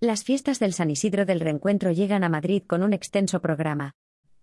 [0.00, 3.96] Las fiestas del San Isidro del Reencuentro llegan a Madrid con un extenso programa.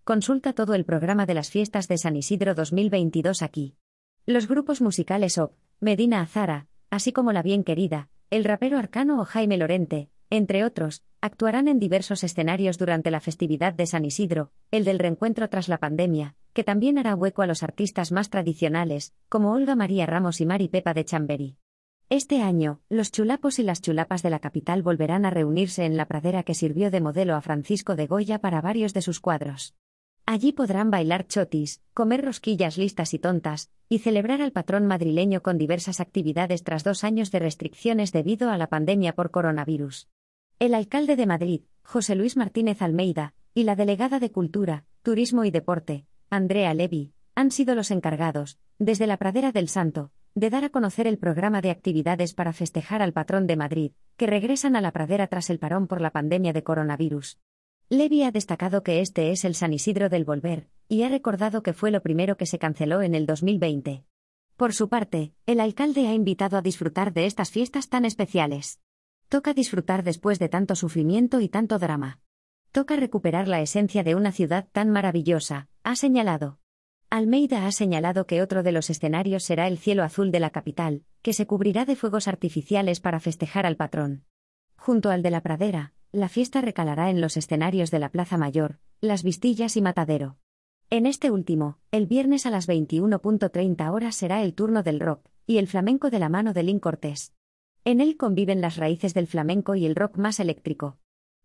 [0.04, 3.78] Consulta todo el programa de las fiestas de San Isidro 2022 aquí.
[4.26, 9.24] Los grupos musicales OP, Medina Azara, así como La Bien Querida, el rapero Arcano o
[9.24, 14.84] Jaime Lorente, entre otros, actuarán en diversos escenarios durante la festividad de San Isidro, el
[14.84, 19.54] del reencuentro tras la pandemia, que también hará hueco a los artistas más tradicionales, como
[19.54, 21.58] Olga María Ramos y Mari Pepa de Chamberí.
[22.10, 26.06] Este año, los chulapos y las chulapas de la capital volverán a reunirse en la
[26.06, 29.74] pradera que sirvió de modelo a Francisco de Goya para varios de sus cuadros.
[30.28, 35.58] Allí podrán bailar chotis, comer rosquillas listas y tontas, y celebrar al patrón madrileño con
[35.58, 40.08] diversas actividades tras dos años de restricciones debido a la pandemia por coronavirus.
[40.60, 45.50] El alcalde de Madrid, José Luis Martínez Almeida, y la delegada de Cultura, Turismo y
[45.50, 50.70] Deporte, Andrea Levy, han sido los encargados, desde la pradera del Santo, de dar a
[50.70, 54.92] conocer el programa de actividades para festejar al patrón de Madrid, que regresan a la
[54.92, 57.40] pradera tras el parón por la pandemia de coronavirus.
[57.88, 61.72] Levi ha destacado que este es el San Isidro del Volver, y ha recordado que
[61.72, 64.04] fue lo primero que se canceló en el 2020.
[64.58, 68.82] Por su parte, el alcalde ha invitado a disfrutar de estas fiestas tan especiales.
[69.30, 72.20] Toca disfrutar después de tanto sufrimiento y tanto drama.
[72.74, 76.60] Toca recuperar la esencia de una ciudad tan maravillosa, ha señalado.
[77.16, 81.06] Almeida ha señalado que otro de los escenarios será el cielo azul de la capital,
[81.22, 84.26] que se cubrirá de fuegos artificiales para festejar al patrón.
[84.76, 88.80] Junto al de la pradera, la fiesta recalará en los escenarios de la Plaza Mayor,
[89.00, 90.36] Las Vistillas y Matadero.
[90.90, 95.60] En este último, el viernes a las 21.30 horas será el turno del rock y
[95.60, 97.32] el flamenco de la mano de Lin Cortés.
[97.86, 100.98] En él conviven las raíces del flamenco y el rock más eléctrico.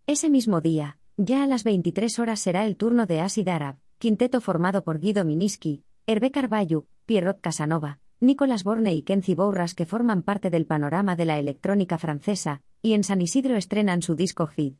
[0.08, 4.40] Ese mismo día, ya a las 23 horas será el turno de Acid Arab, quinteto
[4.40, 10.22] formado por Guido Miniski, Hervé Carballo, Pierrot Casanova, Nicolas Borne y Kenzi Bourras que forman
[10.22, 14.78] parte del panorama de la electrónica francesa, y en San Isidro estrenan su disco Hit.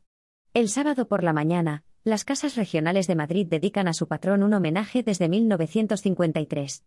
[0.55, 4.55] El sábado por la mañana, las casas regionales de Madrid dedican a su patrón un
[4.55, 6.83] homenaje desde 1953.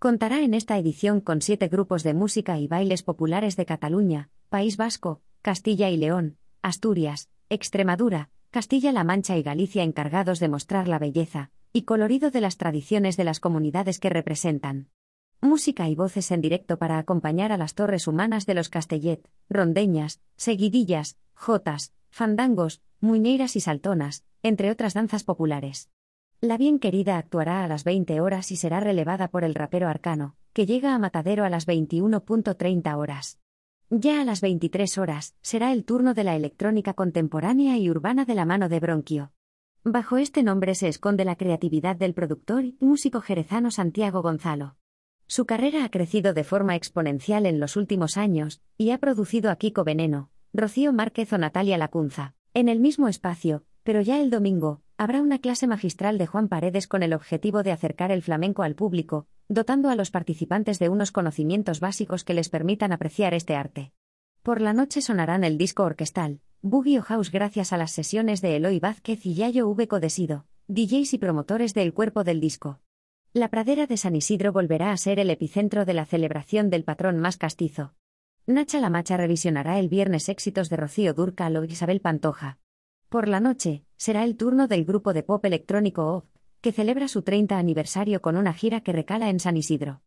[0.00, 4.76] Contará en esta edición con siete grupos de música y bailes populares de Cataluña, País
[4.76, 11.52] Vasco, Castilla y León, Asturias, Extremadura, Castilla-La Mancha y Galicia encargados de mostrar la belleza,
[11.76, 14.88] y colorido de las tradiciones de las comunidades que representan.
[15.42, 20.22] Música y voces en directo para acompañar a las torres humanas de los Castellet, rondeñas,
[20.38, 25.90] seguidillas, jotas, fandangos, muñeiras y saltonas, entre otras danzas populares.
[26.40, 30.34] La bien querida actuará a las 20 horas y será relevada por el rapero Arcano,
[30.54, 33.38] que llega a Matadero a las 21.30 horas.
[33.90, 38.34] Ya a las 23 horas, será el turno de la electrónica contemporánea y urbana de
[38.34, 39.32] la mano de Bronquio.
[39.88, 44.74] Bajo este nombre se esconde la creatividad del productor y músico jerezano Santiago Gonzalo.
[45.28, 49.54] Su carrera ha crecido de forma exponencial en los últimos años, y ha producido a
[49.54, 52.34] Kiko Veneno, Rocío Márquez o Natalia Lacunza.
[52.52, 56.88] En el mismo espacio, pero ya el domingo, habrá una clase magistral de Juan Paredes
[56.88, 61.12] con el objetivo de acercar el flamenco al público, dotando a los participantes de unos
[61.12, 63.92] conocimientos básicos que les permitan apreciar este arte.
[64.42, 68.80] Por la noche sonarán el disco orquestal, Boogie House gracias a las sesiones de Eloy
[68.80, 69.86] Vázquez y Yayo V.
[69.86, 72.80] Codesido, DJs y promotores del cuerpo del disco.
[73.32, 77.18] La pradera de San Isidro volverá a ser el epicentro de la celebración del patrón
[77.20, 77.94] más castizo.
[78.46, 82.58] Nacha la Macha revisionará el viernes éxitos de Rocío Durcal o Isabel Pantoja.
[83.10, 86.26] Por la noche, será el turno del grupo de pop electrónico OP,
[86.62, 90.02] que celebra su 30 aniversario con una gira que recala en San Isidro.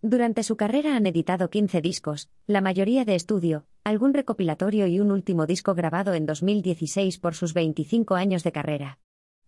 [0.00, 5.12] Durante su carrera han editado 15 discos, la mayoría de estudio, algún recopilatorio y un
[5.12, 8.98] último disco grabado en 2016 por sus 25 años de carrera.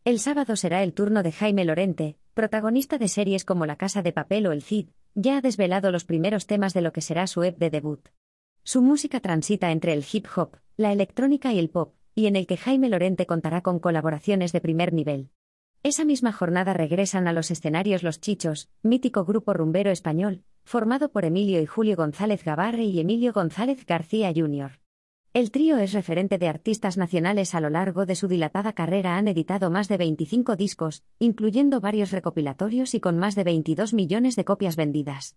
[0.05, 4.13] El sábado será el turno de Jaime Lorente, protagonista de series como La Casa de
[4.13, 7.43] Papel o El Cid, ya ha desvelado los primeros temas de lo que será su
[7.43, 8.09] EP de debut.
[8.63, 12.47] Su música transita entre el hip hop, la electrónica y el pop, y en el
[12.47, 15.31] que Jaime Lorente contará con colaboraciones de primer nivel.
[15.83, 21.25] Esa misma jornada regresan a los escenarios Los Chichos, mítico grupo rumbero español, formado por
[21.25, 24.81] Emilio y Julio González Gavarre y Emilio González García Jr.
[25.33, 29.17] El trío es referente de artistas nacionales a lo largo de su dilatada carrera.
[29.17, 34.35] Han editado más de 25 discos, incluyendo varios recopilatorios y con más de 22 millones
[34.35, 35.37] de copias vendidas.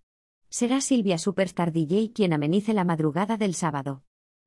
[0.49, 4.01] Será Silvia Superstar DJ quien amenice la madrugada del sábado.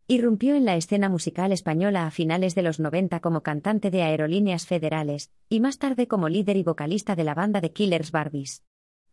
[0.09, 4.67] Irrumpió en la escena musical española a finales de los 90 como cantante de Aerolíneas
[4.67, 8.65] Federales, y más tarde como líder y vocalista de la banda de Killers Barbies.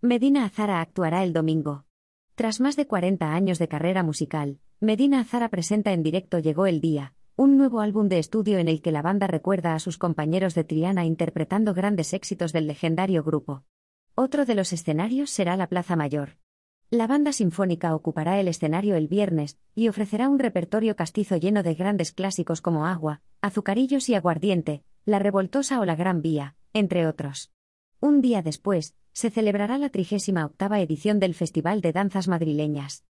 [0.02, 1.84] Medina Azara actuará el domingo.
[2.36, 6.80] Tras más de 40 años de carrera musical, Medina Azara presenta en directo Llegó el
[6.80, 10.56] Día, un nuevo álbum de estudio en el que la banda recuerda a sus compañeros
[10.56, 13.66] de Triana interpretando grandes éxitos del legendario grupo.
[14.16, 16.38] Otro de los escenarios será la Plaza Mayor.
[16.90, 21.74] La banda sinfónica ocupará el escenario el viernes y ofrecerá un repertorio castizo lleno de
[21.74, 27.52] grandes clásicos como Agua, Azucarillos y Aguardiente, La Revoltosa o La Gran Vía, entre otros.
[28.02, 33.04] Un día después, se celebrará la 38 edición del Festival de Danzas Madrileñas.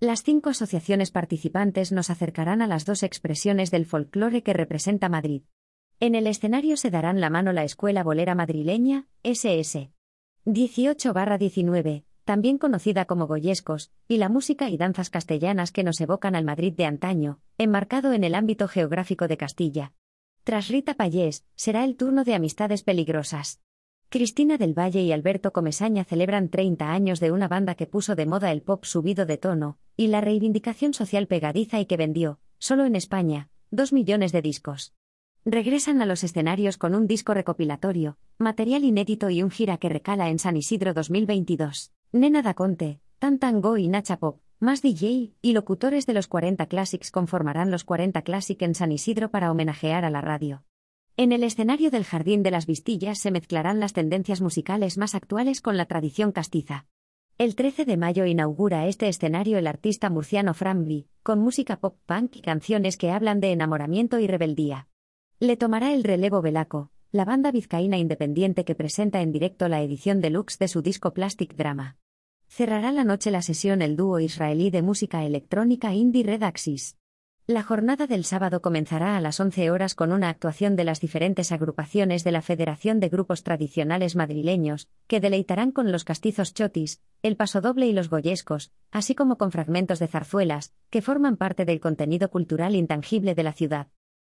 [0.00, 5.44] Las cinco asociaciones participantes nos acercarán a las dos expresiones del folclore que representa Madrid.
[5.98, 9.90] En el escenario se darán la mano la Escuela Bolera Madrileña, SS.
[10.44, 16.44] 18-19, también conocida como goyescos, y la música y danzas castellanas que nos evocan al
[16.44, 19.94] Madrid de antaño, enmarcado en el ámbito geográfico de Castilla.
[20.42, 23.63] Tras Rita Payés, será el turno de Amistades Peligrosas.
[24.14, 28.26] Cristina del Valle y Alberto Comesaña celebran 30 años de una banda que puso de
[28.26, 32.84] moda el pop subido de tono, y la reivindicación social pegadiza y que vendió, solo
[32.84, 34.94] en España, dos millones de discos.
[35.44, 40.30] Regresan a los escenarios con un disco recopilatorio, material inédito y un gira que recala
[40.30, 41.90] en San Isidro 2022.
[42.12, 46.66] Nena da Conte, Tan Tango y Nacha Pop, más DJ y locutores de los 40
[46.66, 50.62] Classics conformarán los 40 Classic en San Isidro para homenajear a la radio.
[51.16, 55.60] En el escenario del Jardín de las Vistillas se mezclarán las tendencias musicales más actuales
[55.60, 56.86] con la tradición castiza.
[57.38, 62.34] El 13 de mayo inaugura este escenario el artista murciano Framby, con música pop punk
[62.34, 64.88] y canciones que hablan de enamoramiento y rebeldía.
[65.38, 70.20] Le tomará el relevo Velaco, la banda vizcaína independiente que presenta en directo la edición
[70.20, 71.96] deluxe de su disco Plastic Drama.
[72.48, 76.96] Cerrará la noche la sesión el dúo israelí de música electrónica Indie Redaxis.
[77.46, 81.52] La jornada del sábado comenzará a las 11 horas con una actuación de las diferentes
[81.52, 87.36] agrupaciones de la Federación de Grupos Tradicionales Madrileños, que deleitarán con los castizos chotis, el
[87.36, 92.30] pasodoble y los goyescos, así como con fragmentos de zarzuelas, que forman parte del contenido
[92.30, 93.88] cultural intangible de la ciudad.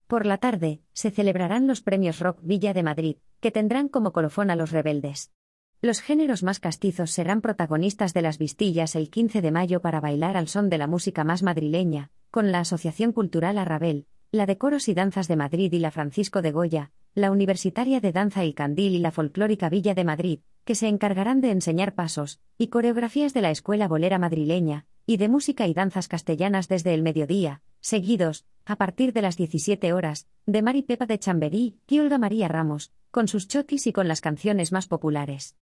[0.05, 4.51] Por la tarde, se celebrarán los premios Rock Villa de Madrid, que tendrán como colofón
[4.51, 5.31] a los rebeldes.
[5.81, 10.37] Los géneros más castizos serán protagonistas de las vistillas el 15 de mayo para bailar
[10.37, 14.87] al son de la música más madrileña, con la Asociación Cultural Arrabel, la de Coros
[14.87, 18.93] y Danzas de Madrid y la Francisco de Goya, la Universitaria de Danza y Candil
[18.93, 23.41] y la Folclórica Villa de Madrid, que se encargarán de enseñar pasos y coreografías de
[23.41, 28.75] la Escuela Bolera Madrileña, y de música y danzas castellanas desde el mediodía, seguidos, a
[28.75, 33.27] partir de las 17 horas, de Mari Pepa de Chamberí y Olga María Ramos, con
[33.27, 35.55] sus chotis y con las canciones más populares.